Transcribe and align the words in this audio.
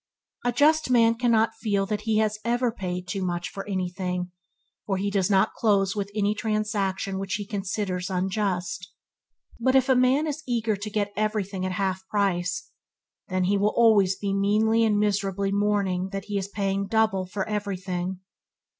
A 0.43 0.51
just 0.51 0.89
man 0.89 1.13
cannot 1.13 1.53
feel 1.61 1.85
that 1.85 2.01
he 2.09 2.17
has 2.17 2.39
ever 2.43 2.71
paid 2.71 3.07
too 3.07 3.21
much 3.23 3.49
for 3.49 3.67
anything, 3.69 4.31
for 4.87 4.97
he 4.97 5.11
does 5.11 5.29
not 5.29 5.53
close 5.53 5.95
with 5.95 6.09
any 6.15 6.33
transaction 6.33 7.19
which 7.19 7.35
he 7.35 7.45
considers 7.45 8.09
unjust; 8.09 8.91
but 9.59 9.75
if 9.75 9.89
a 9.89 9.95
man 9.95 10.25
is 10.25 10.41
eager 10.47 10.75
to 10.75 10.89
get 10.89 11.13
everything 11.15 11.67
at 11.67 11.73
half 11.73 12.07
price, 12.07 12.71
them 13.27 13.43
he 13.43 13.57
will 13.59 13.73
be 13.73 13.77
always 13.77 14.17
meanly 14.23 14.83
and 14.83 14.97
miserably 14.97 15.51
mourning 15.51 16.09
that 16.11 16.25
he 16.25 16.35
is 16.39 16.47
paying 16.47 16.87
double 16.87 17.27
for 17.27 17.47
everything. 17.47 18.21